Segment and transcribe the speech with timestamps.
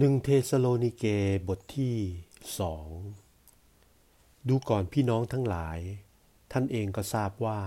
[0.00, 1.04] หนึ่งเธสะโลนิเก
[1.48, 1.96] บทที่
[2.58, 2.88] สอง
[4.48, 5.78] ดูก่อนพี่น้องทั้งหลาย
[6.52, 7.60] ท่านเองก็ทราบว่า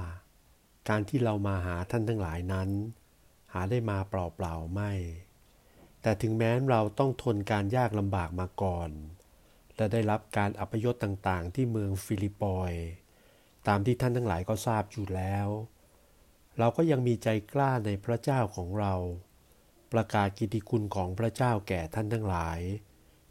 [0.90, 2.70] การที่เรามาหาท่านทั้งหลายนั้น
[3.54, 4.92] หาได้มาเปล่าๆไม่
[6.02, 8.90] แต่ถึงแม้เราต้องทนการยากลำบากมาก่อน
[9.76, 12.72] และได้รับการอัปยศต่างๆ ที่เมืองฟิลิปปอย
[13.68, 15.48] ตามที่ท่านทั้งหลายก็ทราบอยู่แล้ว
[16.58, 18.96] เราก็ยังมีใจกล้าในพระเจ้าของเรา
[19.94, 22.60] ประกาศกิติคุณของพระเจ้าแก่ท่านทั้งหลาย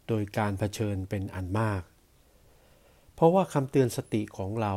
[0.07, 1.83] โดยการเผชิญเป็นอันมาก
[3.13, 4.73] เพราะว่าคำเตือนสติของเรา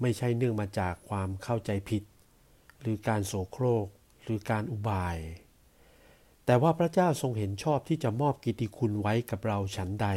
[0.00, 2.02] ไม่ใช่เนื่องมาจากความเข้าใจผิด
[2.80, 3.86] หรือการโสโครก
[4.22, 5.16] หรือการอุบาย
[6.44, 10.08] แต่ว่าพระเจ้าทรงเห็นชอบที่จะมอบกิติคุณไว้กับเราฉันใด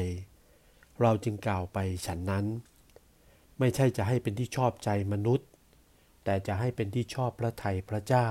[1.02, 2.45] เราจึงกล่าวไปฉันนั้น
[3.59, 5.48] ไม่ใช่จะให้เป็นที่ชอบใจมนุษย์
[6.23, 8.28] แต่จะให้เป็นที่ชอบพระทัยพระเจ้า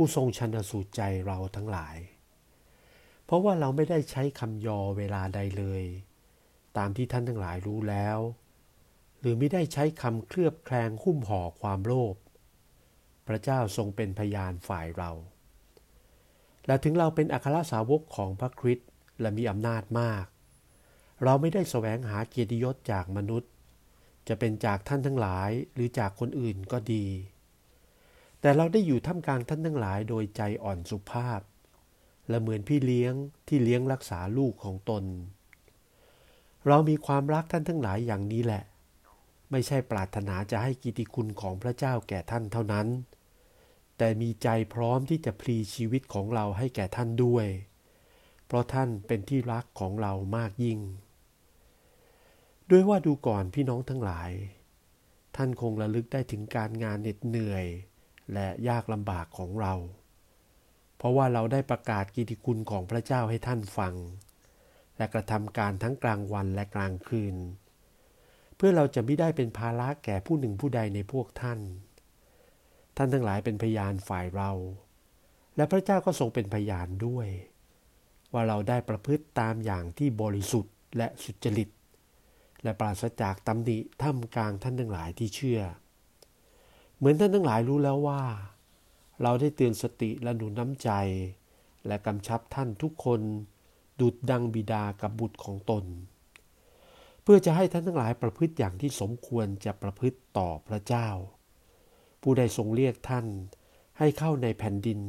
[0.00, 1.96] ผู้ทรงชันสูตรใจเราทั้งหลาย
[3.24, 5.84] เพราะว่าเราไม่ได้ใช้คำยอเวลาใดเลย
[6.76, 8.18] ตามที่ท่านทั้งหลายรู้แล้ว
[9.20, 12.16] หรือไม่ได้ใช้คำเคลือบแคลงหุ้มห่อความโลภ
[13.26, 15.10] พระเจ้าทรงเป็นพยานฝ่ายเรา
[16.66, 18.88] และถึงเราเป็นอัครสาวกของพระคริสต์
[19.20, 20.24] และมีอำนาจมาก
[21.24, 23.50] เราไม่ได้แสวงหาเกียรติยศจากมนุษย์
[24.28, 27.06] จะเป็นจากท่านทั้งหลายหรือจากคนอื่นก็ดี
[28.40, 31.40] แต่เราได้อยู่ท่ามกลางท่านทั้งหลายโดยใจอ่อนสุภาพ
[32.28, 33.14] และเหมือนพี่เลี้ยง
[33.48, 35.04] ที่เลี้ยงรักษาลูกของตน
[36.66, 38.62] เรามีความรักท่านทั้งหลายอย่างนี้แหละ
[39.50, 42.86] ไม่ใช่ปรารถนาจะให้กิติคุณของพระเจ้าแก่ท่านเท่านั้น
[43.98, 47.46] แต่มีใจพร้อมที่จะพลีชีวิตของเราให้แก่ท่านด้วย
[48.46, 50.78] เพราะท่านเป็นที่รักของเรามากยิ่ง
[52.70, 54.30] ด้วยว่าดูก่อนพี่น้องทั้งหลาย
[55.36, 57.64] ท่านคงระลึกได้ถึงการงานเหน็ดเหนื่อย
[58.34, 59.74] และยากลำบากของเรา
[60.96, 63.94] เพราะว่าเราได้ประกาศกิติคุณของพระเจ้าให้ท่านฟัง
[64.96, 67.36] และกระทำการทั้งกลางวันและกลางคืน
[68.56, 71.60] เพื่อเราจะไม่ได้เป็นภาระแก่ผู้หนึ่งผู้ใดในพวกท่าน
[72.96, 74.50] ท่านทั้งหลายเป็นพยานฝ่ายเรา
[75.56, 77.28] และพระเจ้าก็ทรงเป็นพยานด้วย
[78.32, 81.68] ว่าเราได้ประพฤติตามอย่างที่บริสุทธิ์และสุจริต
[82.62, 85.60] และปราศจากตำหนิท่ามกลางท่านทั้งหลายที่เชื่อ
[86.98, 88.22] เหมือนท่านทั้งหลายรู้แล้วว่า
[89.22, 90.90] เราได้เตือนสติและหนุนน้ำใจ
[91.86, 93.20] และกำชับท่านทุกคน
[94.00, 95.84] ดุดดังบิดากับบุตรของตน
[97.22, 101.08] เพื่อจะให้ท่านทั้งหลายประพฤติอย่างที่สมควรจะประพฤติต่อพระเจ้า
[102.22, 103.26] ผู้ใดทรงเรียกท่าน
[103.98, 105.00] ให้เข้าในแผ่นดิน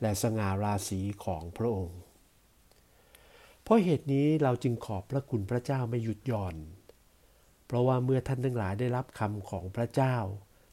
[0.00, 1.98] และสง่าราศีของพระองค์
[3.62, 6.56] เพราะเหตุนี้เราจึงขอบพระคุณพระเจ้าไม่หยุดหย่อน
[7.66, 10.16] เพราะว่าเมื่อท่านทั้งหลายได้รับคำของพระเจ้า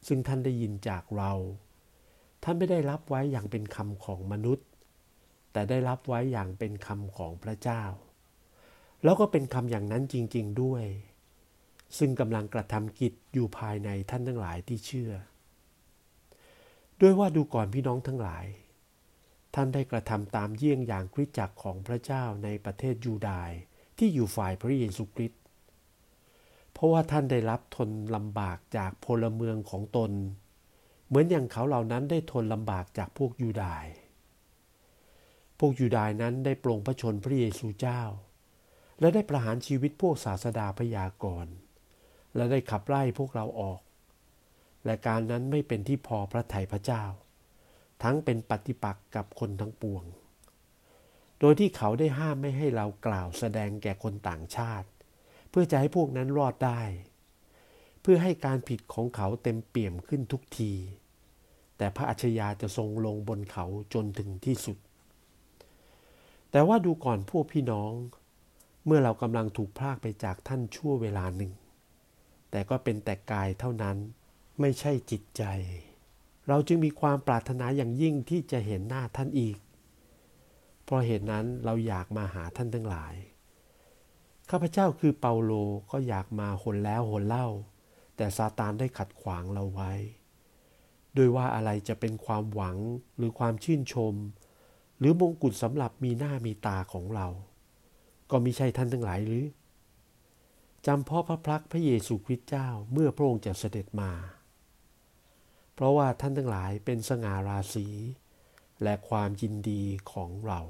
[0.06, 1.32] ซึ่งท่านได้ยินจากเรา
[2.42, 4.66] ท่านไม่ได้รับไว้อย่างเป็นคำของมนุษย์
[5.52, 7.82] แต่ได้รับไว้อย่างเป็นคำของพระเจ้า
[9.04, 10.84] แล้วก็เป็นคำอย่างนั้นจริง ๆด้วย
[11.98, 15.12] ซึ่งกำลังกระทำกิจอยู่ภายในท่านทั้งหลายที่เชื่อ
[17.00, 18.46] ด้วยว่าดูก่อนพี่น้องทั้งหลาย
[19.54, 23.52] ท่านได้กระทำตามเยี่ยงอย่างคริสจักรของพระเจ้าในประเทศยูดาห์
[23.98, 25.42] ที่อยู่ฝ่ายพระเยซูคริสต์
[26.78, 30.12] เพราะว่าท่านได้รับทนลำบากจากพลเมืองของตน
[31.06, 33.86] เหมือนอย่างเขาเหล่านั้นได้ทนลำบากจากพวกยูดาย
[35.58, 38.02] พวกยูดายนั้นได้ปรงพระชนพระเยซูเจ้า
[39.00, 41.54] และได้ประหารชีวิตพวกศาสดาพยากรณ์
[42.34, 43.80] และได้ขับไล่พวกเราออก
[44.84, 47.04] และการนั้นไม่เป็นที่พอพระทัยพระเจ้า
[48.02, 50.04] ทั้งเป็นปฏิปักษ์กับคนทั้งปวง
[51.40, 54.88] โดยที่เขาได้ห้ามไม่ให้เรากล่าวแสดงแก่คนต่างชาติ
[55.58, 56.80] พื่อจะให้พวกนั้นรอดได้
[58.02, 60.72] เพื่อให้การผิดของเขาเต็มเปี่ยมขึ้นทุกที
[61.76, 63.64] แต่พระอัจฉริยะจะทรงลงบนเขา
[63.94, 64.78] จนถึงที่สุด
[66.50, 67.92] แต่ว่าดูก่อนพวกพี่น้อง
[68.86, 71.52] เมื่อเรากำลังถูกพรากไปจากท่านชั่วเวลาหนึ่ง
[72.50, 73.96] แต่ก็เป็นแต่กายเท่านั้น
[74.60, 75.42] ไม่ใช่จิตใจ
[76.48, 79.58] เราจึงมีความปรารถนาอย่างยิ่งที่จะเห็นหน้าท่านอีก
[80.84, 83.14] เพราะเหตุนั้นเราอยากมาหาท่านทั้งหลาย
[84.50, 85.52] ข้าพเจ้าคือเปาโล
[85.90, 87.48] ก็อยากมาหนแล้วหนเล่า
[88.16, 89.92] แต่ซาตานได้ขัดขวางเราไว้
[91.14, 92.76] โดยว่าอะไรจะเป็นความหวัง
[93.16, 94.14] หรือความชื่นชม
[94.98, 97.28] หรือมงกุฎสำหรับมีหน้ามีตาของเรา
[98.30, 99.44] ก็มิใช่ท่านทั้งหลายหรือ
[100.86, 104.12] จำพ่อพระพักพระเยซูคริสต์เจ้าเมื่อพระองค์จะเสด็จมา
[105.74, 107.86] เพราะว่าท่านทั้งหลายเป็นสง่าราศี
[108.82, 109.82] และความยินดี
[110.12, 110.60] ของเรา